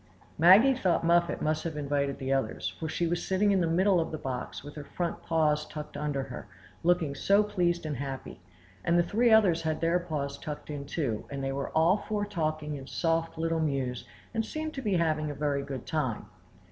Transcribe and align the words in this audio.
Maggie 0.39 0.73
thought 0.73 1.03
Muffet 1.05 1.43
must 1.43 1.63
have 1.63 1.77
invited 1.77 2.17
the 2.17 2.33
others, 2.33 2.67
for 2.79 2.89
she 2.89 3.05
was 3.05 3.23
sitting 3.23 3.51
in 3.51 3.61
the 3.61 3.67
middle 3.67 3.99
of 3.99 4.09
the 4.11 4.17
box 4.17 4.63
with 4.63 4.73
her 4.73 4.83
front 4.83 5.21
paws 5.21 5.63
tucked 5.67 5.95
under 5.95 6.23
her, 6.23 6.47
looking 6.81 7.13
so 7.13 7.43
pleased 7.43 7.85
and 7.85 7.97
happy; 7.97 8.39
and 8.83 8.97
the 8.97 9.03
three 9.03 9.29
others 9.29 9.61
had 9.61 9.79
their 9.79 9.99
paws 9.99 10.39
tucked 10.39 10.71
in 10.71 10.85
too, 10.87 11.25
and 11.29 11.43
they 11.43 11.51
were 11.51 11.69
all 11.77 11.97
four 11.97 12.25
talking 12.25 12.69
in 12.71 12.79
little 12.79 12.87
soft 12.87 13.37
mews, 13.37 14.03
and 14.33 14.43
seemed 14.43 14.73
to 14.73 14.81
be 14.81 14.95
having 14.95 15.29
a 15.29 15.35
very 15.35 15.61
good 15.61 15.85
time. 15.85 16.25